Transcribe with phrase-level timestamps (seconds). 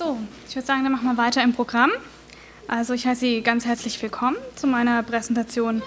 [0.00, 0.16] So,
[0.48, 1.90] ich würde sagen, dann machen wir weiter im Programm.
[2.66, 5.82] Also ich heiße Sie ganz herzlich willkommen zu meiner Präsentation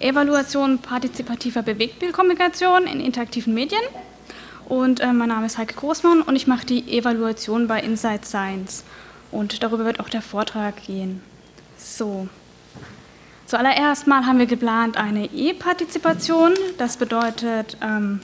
[0.00, 3.82] Evaluation partizipativer Bewegtbildkommunikation in interaktiven Medien.
[4.70, 8.84] Und äh, mein Name ist Heike Großmann und ich mache die Evaluation bei Insight Science.
[9.32, 11.20] Und darüber wird auch der Vortrag gehen.
[11.76, 12.26] So.
[13.44, 16.54] Zuallererst mal haben wir geplant eine E-Partizipation.
[16.78, 18.20] Das bedeutet, ähm,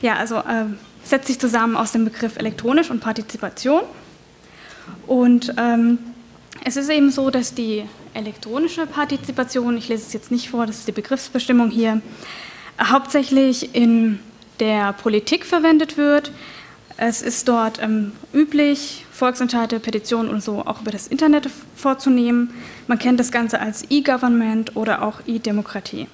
[0.00, 0.64] ja, also äh,
[1.04, 3.82] setzt sich zusammen aus dem Begriff elektronisch und Partizipation.
[5.06, 5.98] Und ähm,
[6.64, 10.78] es ist eben so, dass die elektronische Partizipation, ich lese es jetzt nicht vor, das
[10.78, 12.00] ist die Begriffsbestimmung hier,
[12.80, 14.18] hauptsächlich in
[14.58, 16.32] der Politik verwendet wird.
[16.96, 22.54] Es ist dort ähm, üblich, Volksentscheide, Petitionen und so auch über das Internet vorzunehmen.
[22.86, 26.06] Man kennt das Ganze als E-Government oder auch E-Demokratie.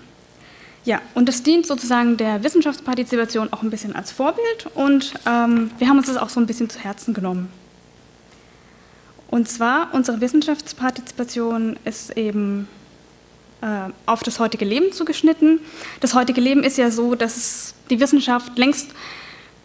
[0.85, 5.89] Ja, und das dient sozusagen der Wissenschaftspartizipation auch ein bisschen als Vorbild und ähm, wir
[5.89, 7.49] haben uns das auch so ein bisschen zu Herzen genommen.
[9.33, 12.69] Und zwar, unsere Wissenschaftspartizipation ist eben
[13.63, 15.59] äh, auf das heutige Leben zugeschnitten.
[16.01, 18.91] Das heutige Leben ist ja so, dass die Wissenschaft längst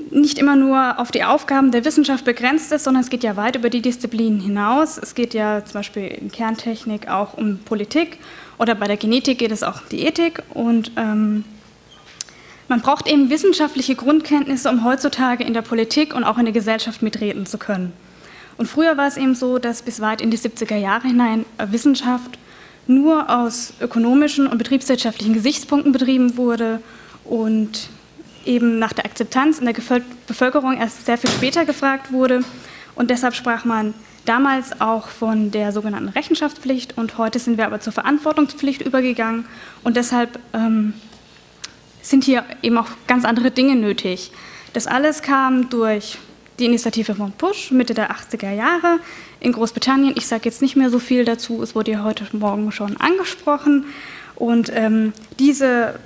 [0.10, 3.58] nicht immer nur auf die Aufgaben der Wissenschaft begrenzt ist, sondern es geht ja weit
[3.58, 4.98] über die Disziplinen hinaus.
[4.98, 8.20] Es geht ja zum Beispiel in Kerntechnik auch um Politik
[8.58, 10.44] oder bei der Genetik geht es auch um die Ethik.
[10.54, 11.44] Und ähm,
[12.70, 17.02] man braucht eben wissenschaftliche Grundkenntnisse, um heutzutage in der Politik und auch in der Gesellschaft
[17.02, 17.92] mitreden zu können.
[18.58, 22.38] Und früher war es eben so, dass bis weit in die 70er Jahre hinein Wissenschaft
[22.88, 26.82] nur aus ökonomischen und betriebswirtschaftlichen Gesichtspunkten betrieben wurde
[27.24, 27.90] und
[28.46, 29.76] eben nach der Akzeptanz in der
[30.28, 32.42] Bevölkerung erst sehr viel später gefragt wurde.
[32.96, 33.94] Und deshalb sprach man
[34.26, 39.46] damals auch von der sogenannten Rechenschaftspflicht und heute sind wir aber zur Verantwortungspflicht übergegangen
[39.84, 40.94] und deshalb ähm,
[42.02, 44.32] sind hier eben auch ganz andere Dinge nötig.
[44.74, 46.18] Das alles kam durch
[46.60, 49.00] die Initiative von Push Mitte der 80er Jahre
[49.40, 50.16] in Großbritannien.
[50.18, 53.86] Ich sage jetzt nicht mehr so viel dazu, es wurde ja heute Morgen schon angesprochen.
[54.36, 56.00] Und ähm, diese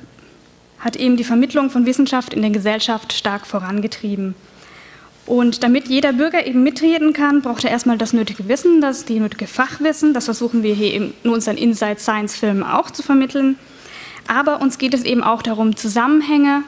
[0.79, 4.35] hat eben die Vermittlung von Wissenschaft in der Gesellschaft stark vorangetrieben.
[5.25, 9.19] Und damit jeder Bürger eben mitreden kann, braucht er erstmal das nötige Wissen, das die
[9.19, 10.13] nötige Fachwissen.
[10.13, 13.57] Das versuchen wir hier in unseren Inside Science Filmen auch zu vermitteln.
[14.27, 16.63] Aber uns geht es eben auch darum, Zusammenhänge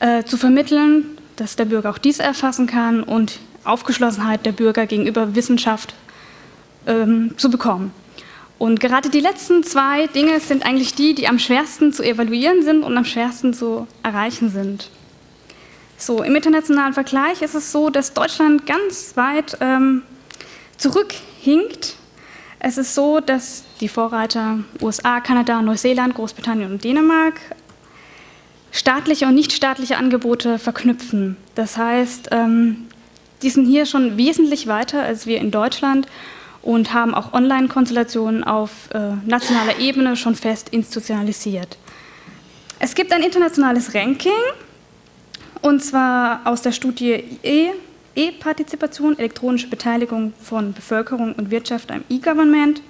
[0.00, 5.34] äh, zu vermitteln, dass der Bürger auch dies erfassen kann und Aufgeschlossenheit der Bürger gegenüber
[5.34, 5.94] Wissenschaft
[6.86, 7.92] ähm, zu bekommen.
[8.58, 12.82] Und gerade die letzten zwei Dinge sind eigentlich die, die am schwersten zu evaluieren sind
[12.82, 14.90] und am schwersten zu erreichen sind.
[15.98, 20.02] So, im internationalen Vergleich ist es so, dass Deutschland ganz weit ähm,
[20.76, 21.96] zurückhinkt.
[22.58, 27.34] Es ist so, dass die Vorreiter USA, Kanada, Neuseeland, Großbritannien und Dänemark
[28.76, 31.36] staatliche und nichtstaatliche Angebote verknüpfen.
[31.54, 32.86] Das heißt, ähm,
[33.42, 36.06] die sind hier schon wesentlich weiter als wir in Deutschland
[36.62, 41.78] und haben auch Online-Konstellationen auf äh, nationaler Ebene schon fest institutionalisiert.
[42.78, 44.32] Es gibt ein internationales Ranking,
[45.62, 47.70] und zwar aus der Studie E,
[48.14, 52.82] E-Partizipation, elektronische Beteiligung von Bevölkerung und Wirtschaft am E-Government.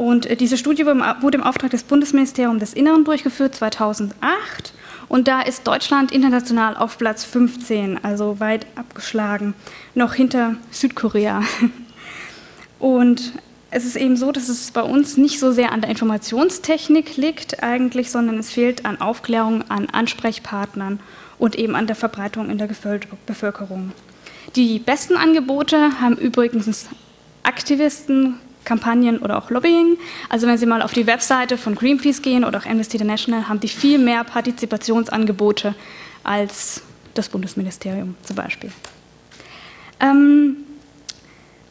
[0.00, 4.72] Und äh, diese Studie wurde im Auftrag des Bundesministeriums des Inneren durchgeführt, 2008.
[5.10, 9.52] Und da ist Deutschland international auf Platz 15, also weit abgeschlagen,
[9.94, 11.42] noch hinter Südkorea.
[12.78, 13.34] Und
[13.70, 17.62] es ist eben so, dass es bei uns nicht so sehr an der Informationstechnik liegt
[17.62, 20.98] eigentlich, sondern es fehlt an Aufklärung, an Ansprechpartnern
[21.38, 22.70] und eben an der Verbreitung in der
[23.26, 23.92] Bevölkerung.
[24.56, 26.88] Die besten Angebote haben übrigens
[27.42, 29.96] Aktivisten, Kampagnen oder auch Lobbying.
[30.28, 33.60] Also wenn Sie mal auf die Webseite von Greenpeace gehen oder auch Amnesty International, haben
[33.60, 35.74] die viel mehr Partizipationsangebote
[36.24, 36.82] als
[37.14, 38.70] das Bundesministerium zum Beispiel.
[40.00, 40.56] Ähm,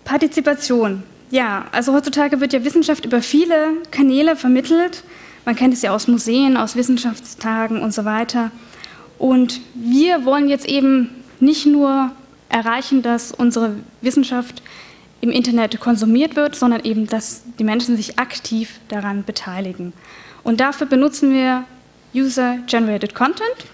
[0.03, 1.03] Partizipation.
[1.31, 5.03] Ja, also heutzutage wird ja Wissenschaft über viele Kanäle vermittelt.
[5.45, 8.51] Man kennt es ja aus Museen, aus Wissenschaftstagen und so weiter.
[9.17, 11.09] Und wir wollen jetzt eben
[11.39, 12.11] nicht nur
[12.49, 14.61] erreichen, dass unsere Wissenschaft
[15.21, 19.93] im Internet konsumiert wird, sondern eben, dass die Menschen sich aktiv daran beteiligen.
[20.43, 21.65] Und dafür benutzen wir
[22.15, 23.65] User-Generated Content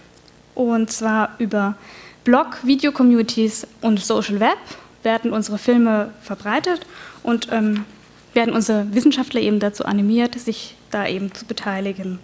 [0.56, 1.76] und zwar über
[2.24, 4.58] Blog, Video-Communities und Social Web
[5.04, 6.86] werden unsere Filme verbreitet
[7.22, 7.86] und ähm,
[8.34, 12.20] werden unsere Wissenschaftler eben dazu animiert, sich da eben zu beteiligen.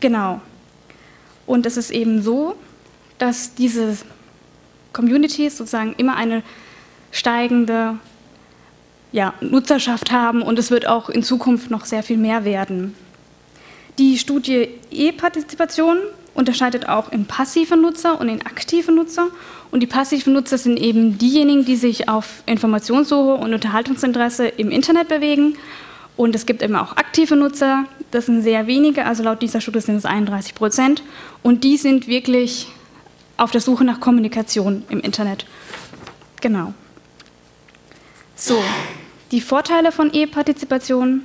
[0.00, 0.40] Genau.
[1.46, 2.54] Und es ist eben so,
[3.18, 3.96] dass diese
[4.92, 6.42] Communities sozusagen immer eine
[7.10, 7.98] steigende
[9.14, 12.96] ja, Nutzerschaft haben und es wird auch in Zukunft noch sehr viel mehr werden.
[13.96, 15.98] Die Studie E-Partizipation
[16.34, 19.28] unterscheidet auch in passive Nutzer und in aktive Nutzer.
[19.70, 25.06] Und die passiven Nutzer sind eben diejenigen, die sich auf Informationssuche und Unterhaltungsinteresse im Internet
[25.06, 25.58] bewegen.
[26.16, 29.80] Und es gibt eben auch aktive Nutzer, das sind sehr wenige, also laut dieser Studie
[29.80, 31.04] sind es 31 Prozent.
[31.44, 32.66] Und die sind wirklich
[33.36, 35.46] auf der Suche nach Kommunikation im Internet.
[36.40, 36.74] Genau.
[38.34, 38.60] So,
[39.34, 41.22] die Vorteile von E-Partizipation.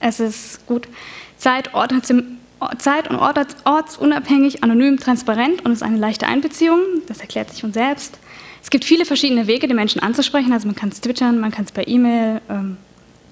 [0.00, 0.88] Es ist gut,
[1.36, 6.80] Zeit, und Ort, ortsunabhängig, anonym, transparent und es ist eine leichte Einbeziehung.
[7.06, 8.18] Das erklärt sich von selbst.
[8.60, 10.52] Es gibt viele verschiedene Wege, die Menschen anzusprechen.
[10.52, 12.76] Also man kann es twittern, man kann es per E-Mail, ähm,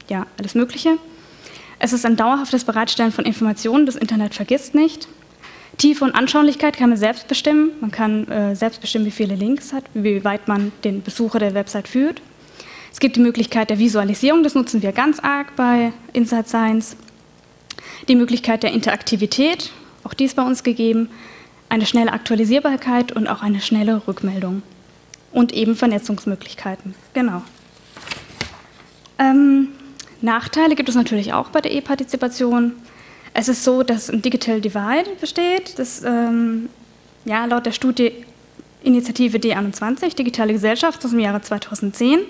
[0.08, 0.96] ja, alles Mögliche.
[1.80, 3.86] Es ist ein dauerhaftes Bereitstellen von Informationen.
[3.86, 5.08] Das Internet vergisst nicht.
[5.78, 7.70] Tiefe und Anschaulichkeit kann man selbst bestimmen.
[7.80, 11.54] Man kann äh, selbst bestimmen, wie viele Links hat, wie weit man den Besucher der
[11.54, 12.22] Website führt.
[12.92, 16.96] Es gibt die Möglichkeit der Visualisierung, das nutzen wir ganz arg bei Insight Science
[18.08, 19.70] die Möglichkeit der Interaktivität,
[20.04, 21.08] auch dies bei uns gegeben,
[21.68, 24.62] eine schnelle Aktualisierbarkeit und auch eine schnelle Rückmeldung
[25.32, 26.94] und eben Vernetzungsmöglichkeiten.
[27.14, 27.42] Genau.
[29.18, 29.68] Ähm,
[30.20, 32.72] Nachteile gibt es natürlich auch bei der E-Partizipation.
[33.32, 35.78] Es ist so, dass ein Digital Divide besteht.
[35.78, 36.68] Das, ähm,
[37.24, 38.12] ja, laut der Studie
[38.82, 42.20] Initiative D21, Digitale Gesellschaft aus dem Jahre 2010,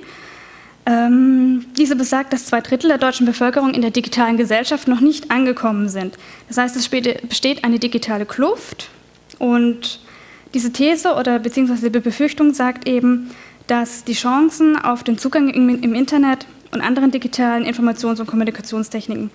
[0.91, 5.31] ähm, diese besagt, dass zwei Drittel der deutschen Bevölkerung in der digitalen Gesellschaft noch nicht
[5.31, 6.19] angekommen sind.
[6.49, 8.91] Das heißt, es besteht eine digitale Kluft
[9.39, 10.01] und
[10.53, 13.31] diese These oder beziehungsweise die Befürchtung sagt eben,
[13.69, 19.31] dass die Chancen auf den Zugang im, Internet und anderen digitalen Informations- und Kommunikationstechniken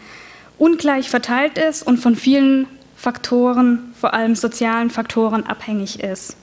[0.57, 2.67] ungleich verteilt ist und von vielen
[2.97, 6.35] Faktoren, vor allem sozialen Faktoren, abhängig ist.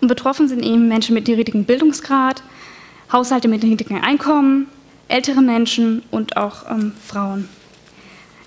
[0.00, 2.42] Und betroffen sind eben Menschen mit niedrigem Bildungsgrad,
[3.12, 4.68] Haushalte mit niedrigem Einkommen,
[5.08, 7.48] ältere Menschen und auch ähm, Frauen.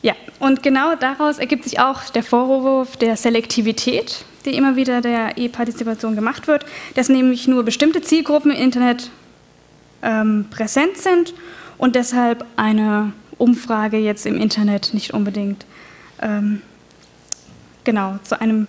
[0.01, 5.38] Ja, und genau daraus ergibt sich auch der Vorwurf der Selektivität, die immer wieder der
[5.38, 6.65] E-Partizipation gemacht wird,
[6.95, 9.10] dass nämlich nur bestimmte Zielgruppen im Internet
[10.01, 11.33] ähm, präsent sind
[11.77, 15.65] und deshalb eine Umfrage jetzt im Internet nicht unbedingt
[16.21, 16.62] ähm,
[17.83, 18.68] genau zu einem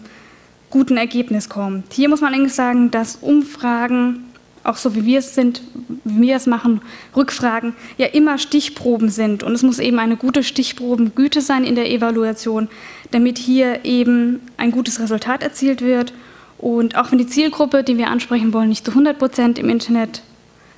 [0.71, 1.93] guten Ergebnis kommt.
[1.93, 4.25] Hier muss man allerdings sagen, dass Umfragen
[4.65, 5.61] auch so wie wir es sind,
[6.05, 6.81] wie wir es machen,
[7.15, 9.43] Rückfragen, ja immer Stichproben sind.
[9.43, 12.69] Und es muss eben eine gute Stichprobengüte sein in der Evaluation,
[13.11, 16.15] damit hier eben ein gutes Resultat erzielt wird.
[16.59, 20.23] Und auch wenn die Zielgruppe, die wir ansprechen wollen, nicht zu 100 Prozent im Internet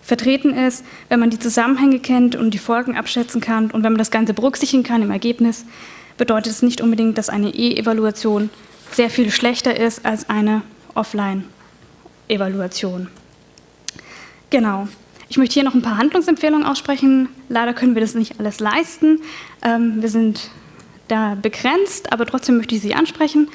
[0.03, 3.99] vertreten ist, wenn man die Zusammenhänge kennt und die Folgen abschätzen kann und wenn man
[3.99, 5.65] das Ganze berücksichtigen kann im Ergebnis,
[6.17, 8.50] bedeutet es nicht unbedingt, dass eine E-Evaluation
[8.93, 10.62] sehr viel schlechter ist als eine
[10.94, 13.09] Offline-Evaluation.
[14.50, 14.88] Genau.
[15.28, 17.28] Ich möchte hier noch ein paar Handlungsempfehlungen aussprechen.
[17.48, 19.20] Leider können wir das nicht alles leisten.
[19.62, 20.50] Ähm, wir sind
[21.08, 23.48] da begrenzt, aber trotzdem möchte ich sie ansprechen.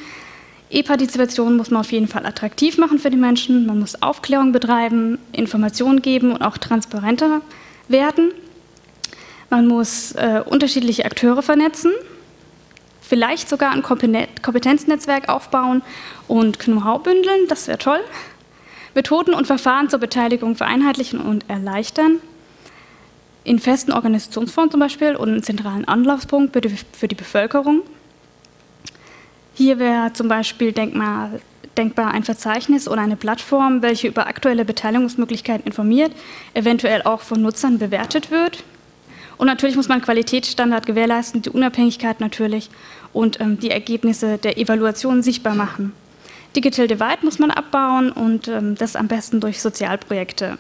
[0.70, 3.66] E-Partizipation muss man auf jeden Fall attraktiv machen für die Menschen.
[3.66, 7.42] Man muss Aufklärung betreiben, Informationen geben und auch transparenter
[7.88, 8.32] werden.
[9.50, 11.92] Man muss äh, unterschiedliche Akteure vernetzen,
[13.02, 15.82] vielleicht sogar ein Kompetenznetzwerk aufbauen
[16.30, 17.48] und Know-how bündeln.
[17.50, 18.00] Das wäre toll.
[18.94, 22.18] Methoden und Verfahren zur Beteiligung vereinheitlichen und erleichtern,
[23.44, 27.82] in festen Organisationsformen zum Beispiel und einen zentralen Anlaufpunkt für die Bevölkerung.
[29.54, 31.32] Hier wäre zum Beispiel denkbar,
[31.78, 36.12] denkbar ein Verzeichnis oder eine Plattform, welche über aktuelle Beteiligungsmöglichkeiten informiert,
[36.54, 38.64] eventuell auch von Nutzern bewertet wird.
[39.38, 42.70] Und natürlich muss man Qualitätsstandard gewährleisten, die Unabhängigkeit natürlich
[43.12, 45.94] und ähm, die Ergebnisse der Evaluation sichtbar machen.
[46.56, 50.58] Digital Divide muss man abbauen und ähm, das am besten durch Sozialprojekte.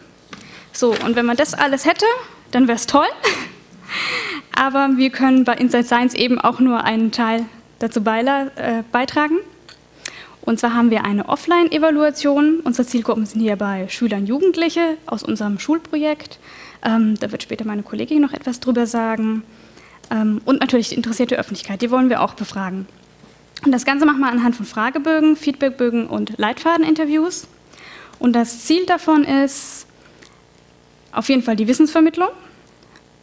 [0.71, 2.05] So, und wenn man das alles hätte,
[2.51, 3.07] dann wäre es toll.
[4.55, 7.45] Aber wir können bei Inside Science eben auch nur einen Teil
[7.79, 9.39] dazu äh, beitragen.
[10.41, 12.61] Und zwar haben wir eine Offline-Evaluation.
[12.61, 16.39] Unsere Zielgruppen sind hierbei Schüler und Jugendliche aus unserem Schulprojekt.
[16.83, 19.43] Ähm, da wird später meine Kollegin noch etwas drüber sagen.
[20.09, 22.87] Ähm, und natürlich die interessierte Öffentlichkeit, die wollen wir auch befragen.
[23.65, 27.47] Und das Ganze machen wir anhand von Fragebögen, Feedbackbögen und Leitfadeninterviews.
[28.17, 29.85] Und das Ziel davon ist
[31.11, 32.29] auf jeden Fall die Wissensvermittlung,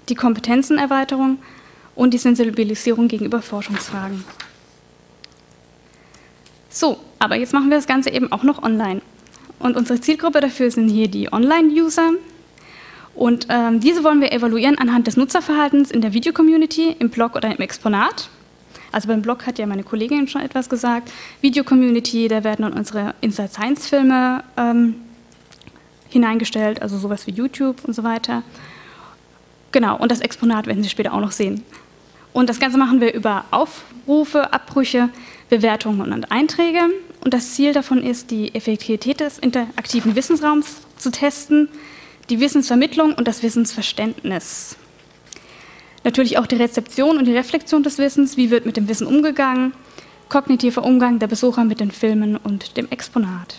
[0.09, 1.39] die Kompetenzenerweiterung
[1.95, 4.25] und die Sensibilisierung gegenüber Forschungsfragen.
[6.71, 9.03] So, aber jetzt machen wir das Ganze eben auch noch online.
[9.59, 12.13] Und unsere Zielgruppe dafür sind hier die Online-User.
[13.15, 17.51] Und ähm, diese wollen wir evaluieren anhand des Nutzerverhaltens in der Video-Community, im Blog oder
[17.51, 18.31] im Exponat.
[18.93, 21.11] Also beim Blog hat ja meine Kollegin schon etwas gesagt.
[21.41, 24.95] Video-Community, da werden dann unsere Inside Science-Filme ähm,
[26.09, 28.43] hineingestellt, also sowas wie YouTube und so weiter.
[29.73, 31.63] Genau, und das Exponat werden Sie später auch noch sehen.
[32.33, 35.11] Und das Ganze machen wir über Auf Aufrufe, Abbrüche,
[35.51, 36.81] Bewertungen und Einträge.
[37.23, 41.69] Und das Ziel davon ist, die Effektivität des interaktiven Wissensraums zu testen,
[42.31, 44.77] die Wissensvermittlung und das Wissensverständnis.
[46.05, 49.73] Natürlich auch die Rezeption und die Reflexion des Wissens, wie wird mit dem Wissen umgegangen,
[50.29, 53.57] kognitiver Umgang der Besucher mit den Filmen und dem Exponat.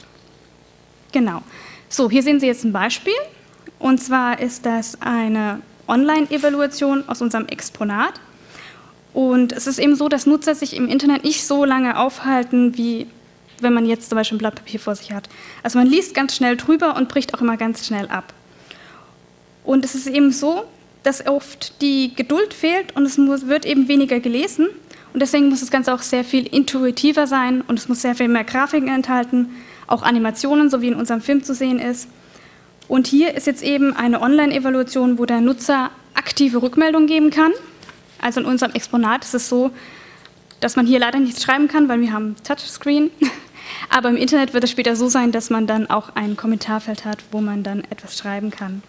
[1.11, 1.41] Genau.
[1.89, 3.13] So, hier sehen Sie jetzt ein Beispiel.
[3.79, 8.13] Und zwar ist das eine Online-Evaluation aus unserem Exponat.
[9.13, 13.07] Und es ist eben so, dass Nutzer sich im Internet nicht so lange aufhalten, wie
[13.61, 15.27] wenn man jetzt zum Beispiel ein Blatt Papier vor sich hat.
[15.63, 18.33] Also man liest ganz schnell drüber und bricht auch immer ganz schnell ab.
[19.63, 20.65] Und es ist eben so,
[21.09, 24.67] dass oft die Geduld fehlt und es muss, wird eben weniger gelesen.
[25.11, 28.27] Und deswegen muss das Ganze auch sehr viel intuitiver sein und es muss sehr viel
[28.27, 29.49] mehr Grafiken enthalten,
[29.87, 32.07] auch Animationen, so wie in unserem Film zu sehen ist.
[32.87, 37.53] Und hier ist jetzt eben eine Online-Evaluation, wo der Nutzer aktive Rückmeldungen geben kann.
[38.21, 39.71] Also in unserem Exponat ist es so,
[40.59, 43.09] dass man hier leider nichts schreiben kann, weil wir haben Touchscreen.
[43.89, 47.17] Aber im Internet wird es später so sein, dass man dann auch ein Kommentarfeld hat,
[47.31, 48.83] wo man dann etwas schreiben kann.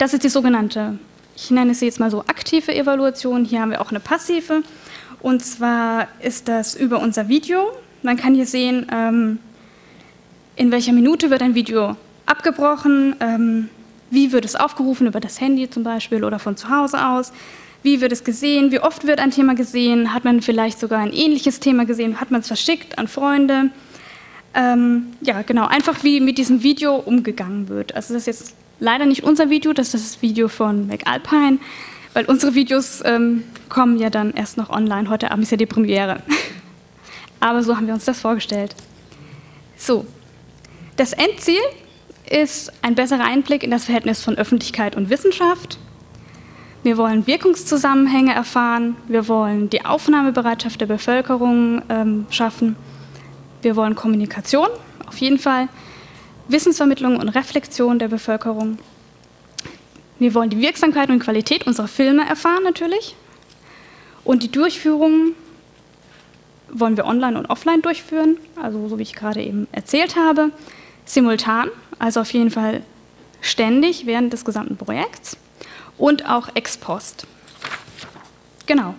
[0.00, 0.98] Das ist die sogenannte,
[1.36, 3.44] ich nenne sie jetzt mal so aktive Evaluation.
[3.44, 4.62] Hier haben wir auch eine passive.
[5.20, 7.70] Und zwar ist das über unser Video.
[8.02, 9.38] Man kann hier sehen, ähm,
[10.56, 13.68] in welcher Minute wird ein Video abgebrochen, ähm,
[14.08, 17.30] wie wird es aufgerufen über das Handy zum Beispiel oder von zu Hause aus,
[17.82, 21.12] wie wird es gesehen, wie oft wird ein Thema gesehen, hat man vielleicht sogar ein
[21.12, 23.68] ähnliches Thema gesehen, hat man es verschickt an Freunde.
[24.54, 27.94] Ähm, ja, genau, einfach wie mit diesem Video umgegangen wird.
[27.94, 31.58] Also das ist jetzt leider nicht unser Video, das ist das Video von McAlpine,
[32.14, 35.08] weil unsere Videos ähm, kommen ja dann erst noch online.
[35.08, 36.22] Heute Abend ist ja die Premiere.
[37.40, 38.74] Aber so haben wir uns das vorgestellt.
[39.76, 40.06] So,
[40.96, 41.60] das Endziel
[42.28, 45.78] ist ein besserer Einblick in das Verhältnis von Öffentlichkeit und Wissenschaft.
[46.82, 48.96] Wir wollen Wirkungszusammenhänge erfahren.
[49.06, 52.76] Wir wollen die Aufnahmebereitschaft der Bevölkerung ähm, schaffen.
[53.62, 54.68] Wir wollen Kommunikation,
[55.06, 55.68] auf jeden Fall.
[56.52, 58.78] Wissensvermittlung und Reflexion der Bevölkerung.
[60.18, 63.16] Wir wollen die Wirksamkeit und Qualität unserer Filme erfahren natürlich.
[64.24, 65.34] Und die Durchführung
[66.70, 70.50] wollen wir online und offline durchführen, also so wie ich gerade eben erzählt habe,
[71.04, 72.82] simultan, also auf jeden Fall
[73.40, 75.36] ständig während des gesamten Projekts
[75.98, 77.26] und auch ex post.
[78.66, 78.94] Genau.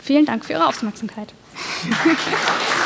[0.00, 1.34] Vielen Dank für Ihre Aufmerksamkeit.